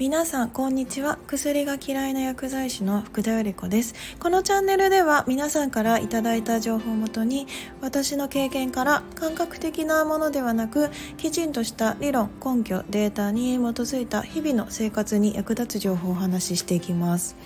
[0.00, 1.18] 皆さんこんにちは。
[1.26, 3.94] 薬が嫌いな薬剤師の福田由里子です。
[4.18, 7.46] このチャンネルでは皆さんからいただいた情報をもとに
[7.82, 10.88] 私の経験から感覚的なものではなく
[11.18, 17.36] きちんとした理論根拠データに基づいた日々の生活に役立つ情報をお話ししていきます。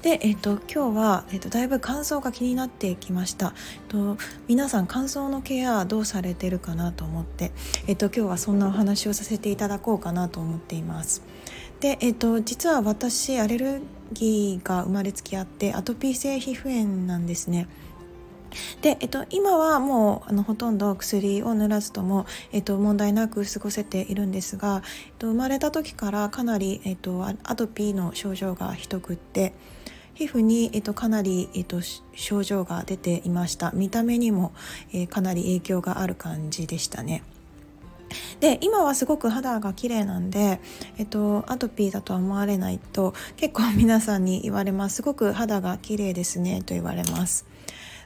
[0.00, 7.50] で、えっと、今日は、えっと、だいぶ乾燥が気になってきました、えっと、皆さん乾燥のケアどうされてるかなと思って、
[7.88, 11.22] えっと、今日はそんなお話をさせていただこうかなと思っています。
[11.80, 13.82] で、えっと、実は私アレル
[14.12, 17.68] ギーが生まれつきあってアトピー性皮膚炎なんですね。
[18.80, 29.52] で、えっと、今はもうあのほとんど薬を塗らずとも、えっと、問題なく過ごせているんですが、えっと、生まれた時からかなり、えっと、アトピーの症状がひどくって
[30.14, 31.80] 皮膚に、えっと、かなり、えっと、
[32.14, 34.52] 症状が出ていました見た目にも、
[34.92, 37.22] えー、かなり影響がある感じでしたね。
[38.40, 40.60] で今はすごく肌が綺麗なんで、
[40.96, 47.46] えっと、アトピーだとは思われないと結構皆さんに言われますすごく肌が綺麗ですねと言われます。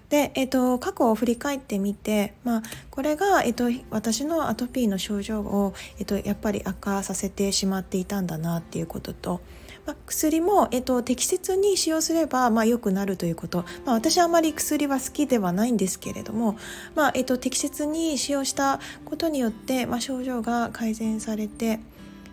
[0.08, 9.41] で、えっと、過去を振り返ってみて、まあ、これが、えっと、私のアトピーの症状を、えっと、やっぱり悪化させてしまっていたんだなっていうことと
[9.86, 16.56] まあ、薬も、えっと、適切に使用すれば、まあ、良くなるということ、まあ、私はあまり薬は好きではないんですけれども、
[16.94, 21.80] まあえっと、適切に使用したことによって、まあ、症状が改善されて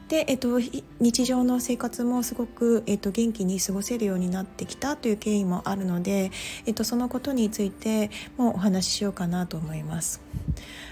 [0.09, 0.59] で、えっと、
[0.99, 6.31] 日常の生活もすごく、えっと、元気に過ごせるようになってきたという経緯もあるので、
[6.65, 10.21] えっと、そのことについてもお話ししようかなと思います。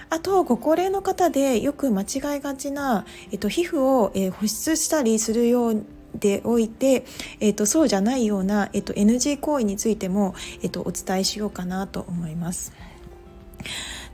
[0.10, 5.84] あとご高齢の方でよく間違いがちな、えっと、皮膚を、保湿したりするよう
[6.16, 7.06] でおいて、
[7.40, 12.74] えーと、そうじゃないような、えーと、NG 行為についても、えーと、お伝えしようかなと思います。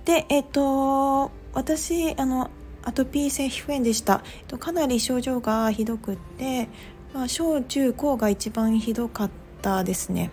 [0.06, 2.50] で、えっ、ー、と私あの
[2.84, 4.24] アトピー性皮膚炎でした。
[4.26, 6.68] えー、とかなり症状がひどくって、
[7.14, 9.30] まあ、小中高が一番ひどかっ
[9.62, 10.32] たですね。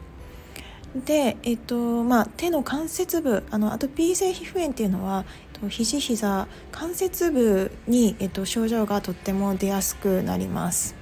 [0.94, 5.24] で、えっとまあ、手の関節部あのアトピー性皮膚炎っていうのは
[5.68, 10.99] 肘膝関節部に、えっと、症状がとっても出やすくなります。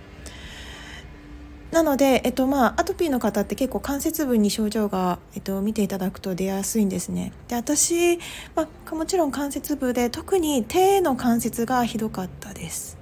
[1.70, 7.32] なので、えっとまあ、アトピーの方って結構関節部に症状が、えっと、見ていただくと出やすいんですね。
[7.48, 8.18] で私、
[8.54, 12.96] まあ、もちろん関節部で特に手の関節がひどかったです。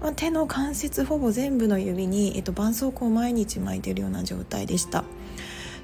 [0.00, 5.04] まあ、手の関節ほぼ全部の指に、えっと、絆創膏を毎日巻いてるような状態でした。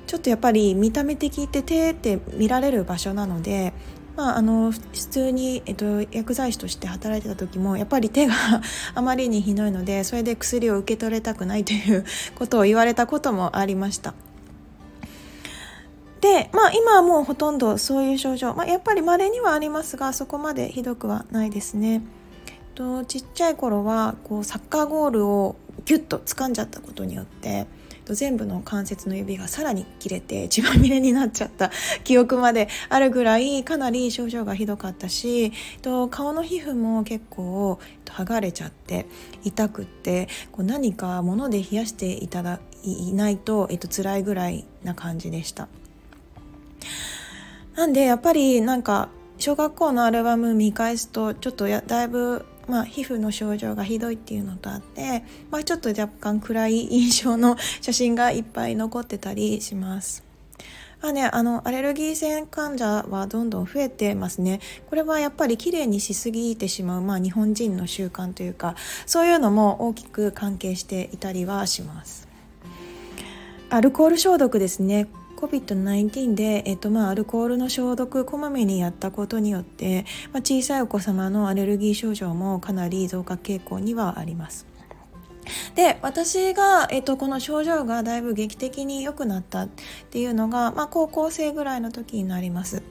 [0.07, 3.75] ちょっとやっぱり見た目的って手って見られる場所なので
[4.19, 8.35] まあ、あの普通に、えっと、薬剤師として働いてた時もやっぱり手が
[8.97, 14.15] あまりにひどいのでそれで薬を受け取れたくないということを言われたこともありました。
[16.21, 22.03] で、まあ、今はもうほとんどそういう症状、まあ、やっぱり稀にはありますがそこまでひどくはないですね。
[22.75, 27.69] とちっちゃい頃はこうサッカーゴールをギュッと掴んじゃったことによって
[28.15, 31.71] 全部の関節の指がさらに切れて 血まみれになっちゃった
[32.05, 35.53] 記憶まであるぐらいかなり症状がひどかったし
[35.83, 39.07] と顔の皮膚も結構剥がれちゃって
[39.45, 45.69] 痛くってこう何か物で冷やしていただいないと、えっと辛いぐらいな感じでした。
[47.75, 49.09] なんでやっぱりなんか
[49.39, 60.23] 小学校のアルバム見返すとちょっとやだいぶまあ、皮膚の症状がひどいっていうのとあって、まあ、ちょっと若干暗い印象の写真がいっぱい残ってたりします。
[61.01, 64.61] まあね、あのアレルギー性患者はどんどん増えてますね。
[64.91, 68.75] これはやっぱりきれいにしすぎてしまう、まあ、日本人の習慣というか
[69.07, 72.29] そういうのも大きく関係していたりはします。
[73.71, 75.09] アルコール消毒ですね
[75.39, 84.67] COVID-19 で、えっとまあ、アルコールの消毒こまめにやったことによって、まあ、小さいお子様のアレルギー症状もかなり増加傾向にはあります。
[85.77, 89.69] で私が、えっと、この症状がだいぶ劇的に良くなったっ
[90.11, 92.83] ていうのが、まあ、高校生ぐらいの時になります。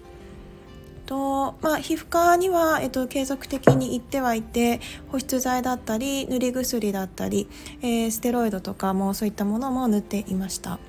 [1.06, 7.48] とまあ、皮膚科には、えっと、継続的に行ってはいて保湿剤だったり塗り薬だったり、
[7.82, 10.80] えー、ステロイドとかもそういったものも塗っていました。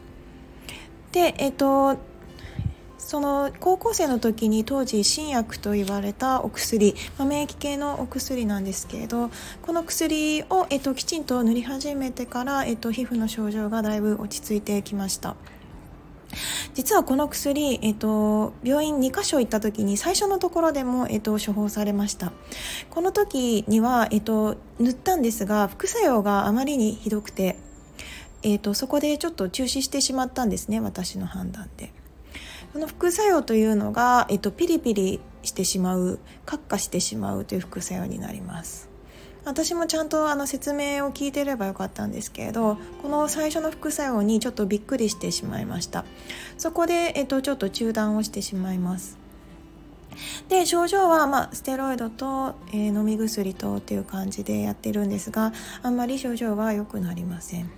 [1.13, 1.97] でえっと
[3.09, 9.31] その高校生の時に当時新薬と言われたお薬、まあ、免疫系のお薬なんですけれど
[9.63, 15.37] この薬を、えっと、きちんと塗り始めてから、えっと、皮膚の症状がだいぶ落ち着いてきました。
[16.75, 22.33] 実はこの薬、えっと、病院2箇所行った時に最初のところでも、えっと、処方されました。
[22.91, 27.57] この時には、えっと、塗ったんですが副作用があまりにひどくて
[28.43, 31.93] えーと、そこでちょっと中止してしまったんですね私の判断で。
[32.73, 38.89] この副作用というのが、えーと、ピリピリしてしまうカッカしてしまうという副作用になります。
[39.45, 46.05] 私もちゃんとあの説明を聞いてればよかったんですけれどこの最初の副作用にちょっとびっくりしてしまいました
[46.59, 49.17] そこで、えっと、ちょっと中断をしてしまいます
[50.51, 55.53] で症状は、まあ、ステロイドと、えー、飲み薬とっていう感じでやってるんですが
[55.83, 57.71] あんまり症状は良くなりません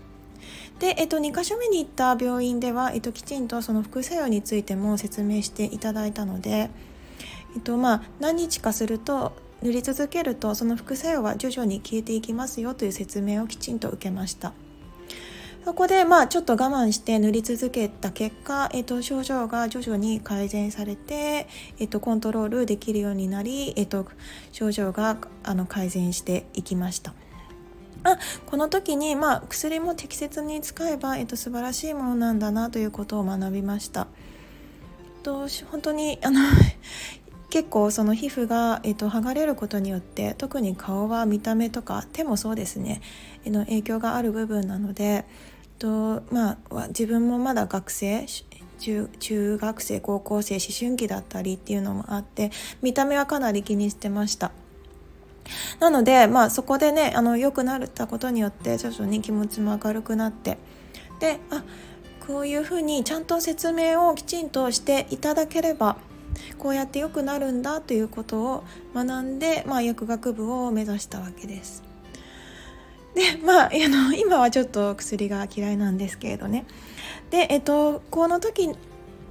[0.81, 6.71] で、えっと、2箇所目に行った病院では、えっと、きちんとその副作用についても説明していただいたので、
[7.55, 9.33] えっとまあ、何日かすると
[9.63, 14.55] 塗り続けるとその副作用は徐々に消えていきますよという説明をきちんと受けました。
[15.67, 21.47] そこでまあちょっと我慢して塗り続けた結果、えっと、症状が徐々に改善されて、
[21.79, 24.07] えっと、コントロールできるようになり、えっと、
[24.53, 27.13] 症状があの改善していきました。
[28.03, 34.07] あこの時に、まあ、薬も適切に使えば、えっと、素晴らしいものなんだなということを学びました。
[35.23, 36.41] と本当にあの
[37.51, 43.03] 結構その皮膚が、えっと、剥がれることによって特に顔は見た目とか手もそうですね、
[43.45, 45.25] の影響がある部分なので、えっ
[45.79, 48.27] とまあ、自分もまだ学生
[48.79, 52.51] 中中学生高校生思春期だったりっていうのもあって
[52.83, 54.53] 見た目はかなり気にしてました。
[55.79, 60.59] なので、まあ、そこでねあの良くなったことによって徐々に気持ちも明るくなって
[61.21, 61.63] であ
[62.27, 65.97] こういうふうにちゃんと説明をきちんとしていただければ
[66.59, 68.65] こうやって良くなるんだということを
[68.95, 71.83] 学んで、まあ、薬学部を目指したわけです。
[73.15, 76.65] でまあ、あの今はちょっと薬が嫌いなんですけれどね
[77.31, 78.71] で、えっと、この時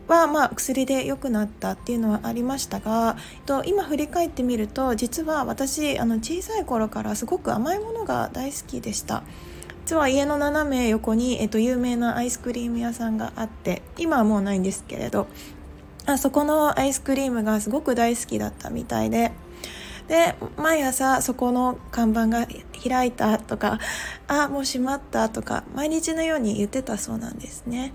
[0.09, 9.23] は、まあ、薬で良くなったっていうのはありましたが、えっと、今振り返ってみると実は私あの小さい頃からすごく甘いものが大好きでした。
[9.85, 15.25] 実は家の斜め横に、えっと、有名なアイスクリーム屋さんがあって今はもうないんですけれど
[16.05, 19.31] あそこのアイスクリームがすごく大好きだったみたいで
[20.07, 22.47] で毎朝そこの看板が
[22.87, 23.79] 開いたとか
[24.27, 27.93] あもう閉まったとか毎日のように言ってたそうなんですね。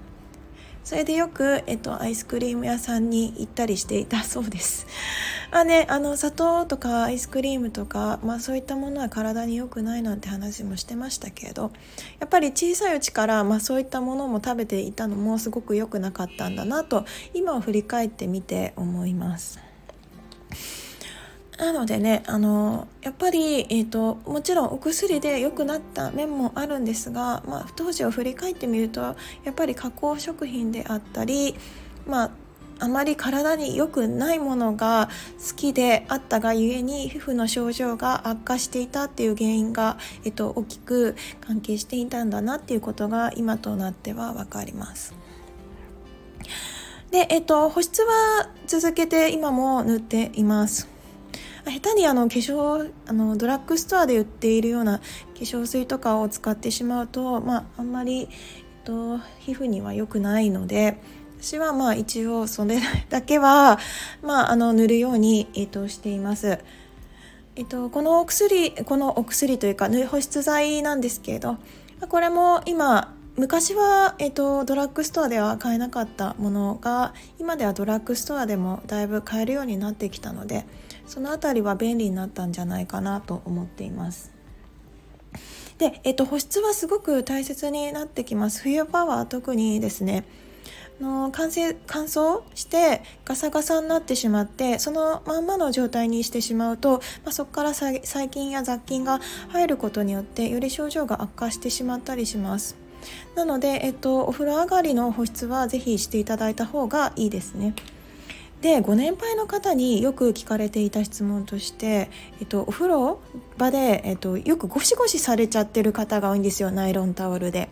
[0.84, 4.86] それでよく、えっと、アイスクリーム屋さんに行ったりしていたそうです。
[5.50, 11.70] まあね、あの砂糖とかアイスクリームとか、まあ、そういったものは体に良くないなんて話もしてましたけれど
[12.18, 17.04] やっぱり小さいうちから、まあ、そういったものも食べていたのもすごく良くなかったんだなと
[17.34, 19.63] 今を振り返ってみて思います。
[21.58, 29.16] なのでねあのやっぱり、えーと、もちろんお薬で良くなった面もあるんですが、まあ、当時を振り返ってみるとや
[29.50, 31.54] っぱり加工食品であったり、
[32.06, 32.30] まあ、
[32.80, 35.08] あまり体に良くないものが
[35.48, 45.14] 好きであったがゆえに皮膚の症状が悪化していたっていう原因が、えっと、大きく関係していたんだなっていうことが今となっては分かります。
[47.12, 50.93] で、えっと、保湿は続けて今も塗っています。
[51.70, 58.28] 下手にあの化粧あのドラッグストアで売っているような化粧水とかを使ってしまうと、まあ、あんまり、えっ
[58.84, 60.98] と、皮膚には良くないので
[61.40, 62.78] 私はまあ一応それ
[63.10, 63.78] だけは、
[64.22, 66.58] まあ、あの塗るように、えっと、しています。
[67.56, 71.56] えっと、このお薬このお薬というか保湿剤なんですけれど
[72.08, 80.66] これも今昔は、えっと、ドラッグストアでは買えなかったものが今ではドラッグストアでもだいぶ買えるようになってきたので
[81.06, 84.32] その辺りは便利になったんじゃないかなと思っています。
[85.78, 88.62] で、えっと、保湿はすごく大切になってきます。
[88.62, 90.24] 冬場は特にですね
[91.00, 102.76] の乾燥乾燥してガサガサになってしまってそのまんまの状態にしてしまうと、まあ、そこから細菌や雑菌が入ることによってより症状が悪化してしまったりします
[103.34, 107.74] なので、えっと、お風呂上がりの保湿はぜひしていただいた方がいいですね
[108.64, 112.08] でご年配の方によく聞かれていた質問として、
[112.40, 113.20] えっと、お風呂
[113.58, 117.68] 場で、えっと、よくゴシゴシされちゃってる方が多いんですよナイロンタオルで。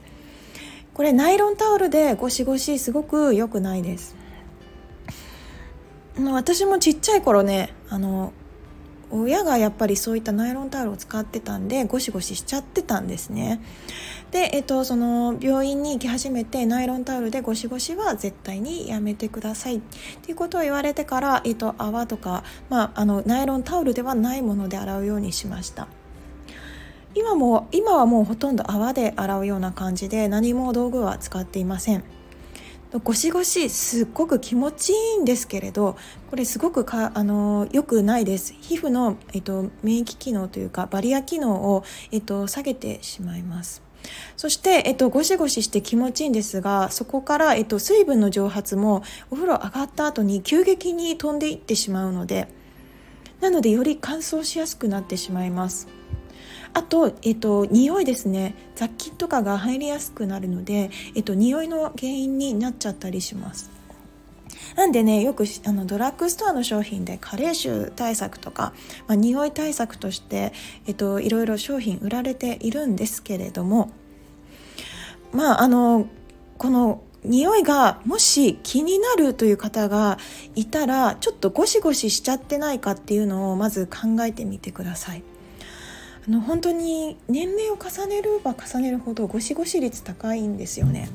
[0.93, 4.15] これナイロンタオルでゴシゴシすごく良くないです。
[6.31, 8.35] 私もちっちゃい頃ねあの
[9.13, 13.61] 親がやっぱりそういったナイロンタオルを使ってたんでゴシゴシしちゃってたんですね。
[14.31, 19.77] で、えっと、その病院に行き始めてナイロンタオルでゴシゴシは絶対にやめてください。
[19.77, 19.81] っ
[20.23, 25.89] ていうことを言われてから、えっと、泡とか、まあ、あのナイロンタオルではないもので洗うようにしました。
[27.15, 32.05] 今も今はもうほとんど泡で洗うような感じで何も道具は使っていません。
[32.99, 35.97] ゴシゴシすっごく気持ちいいんですけれど
[36.29, 38.55] これすごくかあの良くないです。
[38.61, 43.83] 皮膚の、えっと、免疫機能というかバリア機能を、えっと、下げてしまいます。
[44.37, 52.49] そして、えっと、ゴシゴシして気持ちいいんですがそこから、えっと、水分の蒸発もお風呂上がった後に急激に飛んでいってしまうので
[53.41, 56.02] なのでより乾燥しやすくなってしまいます。
[56.75, 63.71] あと、えっと、匂いですね雑菌とかが入りやすくなるので、えっと、匂いの原因になっちゃったりします
[64.77, 68.73] なんでねよくあのドラッグストアの商品で加齢臭対策とか、
[69.07, 70.53] まあ、匂い対策として、
[70.87, 73.91] えっと、いろいろ商品売られているんですけれども
[75.33, 76.07] まああの
[76.59, 80.19] この匂いがもし気になるという方が
[80.55, 85.23] いたらちょっとゴシゴシしちゃってないかっていうのをまず考えてみてください。
[86.27, 91.09] あの本当に年齢を重ねれば重ねるほどゴシゴシ率高いんですよね。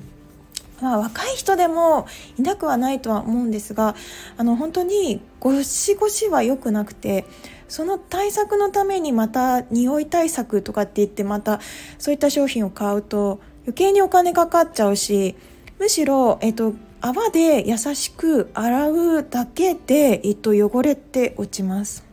[0.82, 3.96] まあ、若い人でもいなくはないとは思うんですが
[4.38, 7.26] あの本当にゴシゴシは良くなくて
[7.68, 11.60] その対策のためにまた匂い対策とかって言ってまた
[11.98, 15.36] そういった商品を買うと余計にお金かかっちゃうし
[15.80, 22.07] むしろ、えっと、泡で優しく洗うだけで、えっと、汚れて落ちます。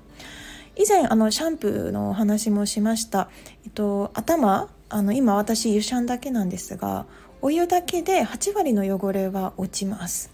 [0.76, 3.28] 以前あのシャンプーのお話もしました、
[3.64, 7.06] えっと、頭あの今私湯シャンだけなんですが
[7.42, 10.32] お湯だけで8割の汚れは落ちます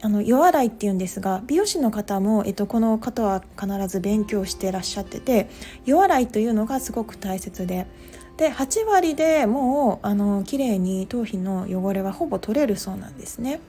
[0.00, 5.48] あの夜洗いっていうんですが美容師の方も、えっと、この方は必ず勉強してらっしゃってて
[5.86, 7.86] 夜洗いというのがすごく大切で
[8.36, 13.60] で8割でもうあの綺麗に頭皮の汚れはほぼ取れるそうなんですね。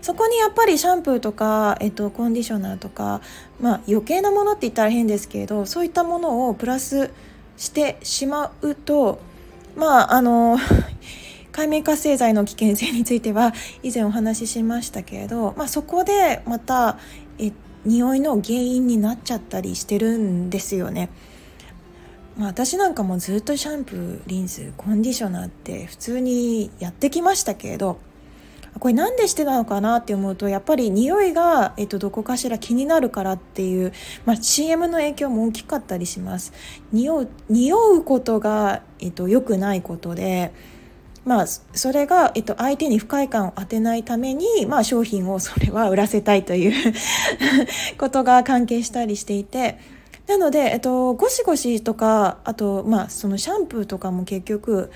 [0.00, 3.20] そこにやっぱりシャンプーとか、えっと、コンディショナーとか、
[3.60, 7.10] まあ、余計なものって言ったら変ですけれどそういったものをプラス
[7.56, 9.20] してしまうと
[9.76, 10.58] まああの
[11.52, 16.98] 海面活性剤の危険性については以前お話ししましたけれど、まあ、そこでまた
[17.38, 17.52] え
[17.84, 21.10] 匂いの原因になっちゃったりしてるんですよね。
[22.38, 27.98] まあ、私なんかもずっとシャンプーリンスコンディショナーって普通にやってきましたけれど
[28.78, 33.92] これ何でしてたのかなって思うとやっぱり匂いが、えっと、どこかしら気になるからっていう、
[34.24, 36.52] まあ、CM の影響も大きかったりします。
[36.92, 40.52] 匂う匂うことが、えっと、良くないことで
[41.24, 46.94] まあ、それが、えっと、相手に不快感を当てないために、まあ、商品をそれは売らせたいという
[47.96, 49.78] ことが関係したりしていて
[50.26, 54.90] なので、えっと、ゴシゴシとかあと、まあ、そのシャンプーとかも結局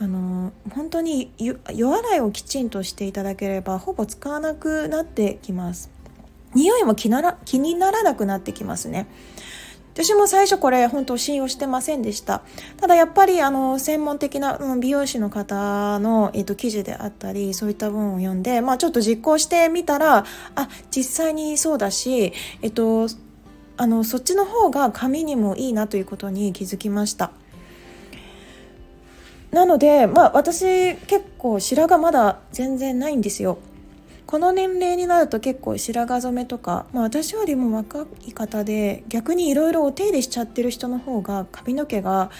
[0.00, 5.90] あの本当に夜洗いをきちんとしていただければほぼ使わなくなってきます。
[6.54, 9.06] 匂いも気なら気にならなくなってきますね。
[10.00, 12.42] 私も最初これ本当信用してませんでした。
[12.76, 20.24] ただやっぱりあの専門的な美容師の方の、えっと、記事であったりそういった文を読んで、まあ、ちょっと実行してみたら
[20.54, 23.08] あ実際にそうだし、えっと、
[23.76, 27.32] あのそっちの方が髪にもいいなということに気づきました。
[29.50, 33.58] なのでまあ私結構白髪まだ全然ないんですよ。
[34.26, 42.30] この年齢になると結構白髪染めとか、まあ、私よりも若い方で逆にいろいろお手入れしちゃってる人の方が髪の毛が、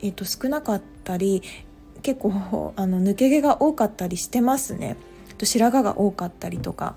[0.00, 1.44] えー、と少なかったり
[2.02, 4.96] 結構あの抜け毛が多かったりしてますね。
[5.40, 6.96] 白髪が多かったりとか。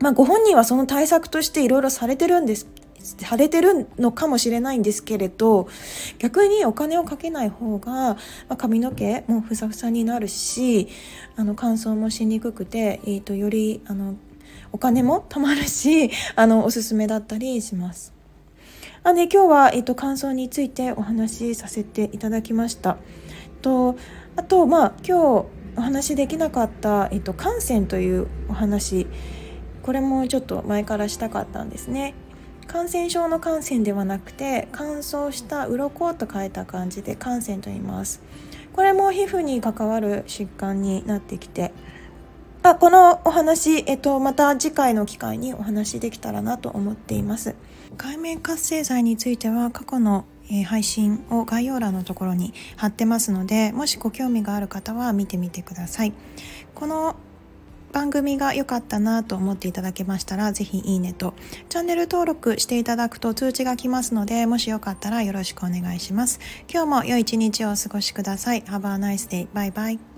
[0.00, 2.66] まあ、ご本人はその対策としていろいろされてるんです
[3.00, 5.68] されてるのかもしれないんですけれど
[6.18, 8.16] 逆にお金をかけない方が、ま
[8.50, 10.88] あ、髪の毛もふさふさになるし
[11.36, 14.16] あの乾燥もしにくくて、えーと、よりあの
[14.72, 18.12] お金も貯まるし あのおすすめだったりします。
[19.02, 22.98] あで今日は、えーと、乾燥についてお話しさせていただきました。
[23.62, 23.96] と
[24.36, 29.06] あとまあ今日お話しできなかった、えーと、と汗腺というお話
[29.82, 32.14] これもちょっと前からしたかったんですね。
[32.70, 38.22] 感染症の感染ではなくて乾燥した鱗と書いた感じで感染と言います。
[38.72, 41.72] これも皮膚に関わる疾患になってきて
[42.62, 47.56] あこのお話、えっと、また次回の機会にお話できたらなと思っています。
[47.96, 50.24] 海面活性剤については過去の
[50.64, 56.12] 配信を概要欄のところに貼ってますのでもしご興味がある方は見てみてください。
[56.76, 57.16] この
[57.92, 61.34] 番組が良かったなと思っていただけましたら、ぜひいいねと、
[61.68, 66.40] チャンネル登録していただくと通知が来ますので、もしよかったらよろしくお願いします。
[66.72, 68.62] 今日も良い一日をお過ごしください。
[68.62, 69.48] Have a nice day.
[69.52, 70.09] Bye bye.。